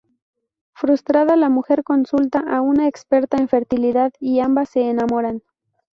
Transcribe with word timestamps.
Frustrada, 0.73 1.35
la 1.35 1.49
mujer 1.49 1.83
consulta 1.83 2.39
a 2.39 2.61
una 2.61 2.87
experta 2.87 3.37
en 3.37 3.47
fertilidad 3.47 4.11
y 4.19 4.39
ambas 4.39 4.69
se 4.71 4.89
enamoran. 4.89 5.43